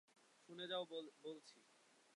[0.49, 0.83] শুনে যাও
[0.89, 1.57] বলছি!